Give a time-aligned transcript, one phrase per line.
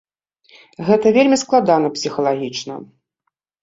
[0.87, 2.85] Гэта вельмі складана псіхалагічна.